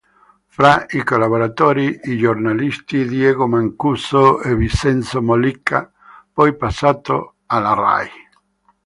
Fra 0.57 0.69
i 0.89 1.01
collaboratori 1.03 1.99
i 2.13 2.17
giornalisti 2.17 3.05
Diego 3.07 3.45
Mancuso 3.45 4.41
e 4.41 4.55
Vincenzo 4.55 5.21
Mollica, 5.21 5.91
poi 6.33 6.57
passato 6.57 7.35
alla 7.45 7.73
Rai. 7.75 8.09